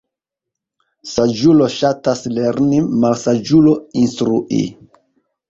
Saĝulo 1.09 1.67
ŝatas 1.73 2.23
lerni, 2.39 2.81
malsaĝulo 3.05 3.77
instrui. 4.07 4.65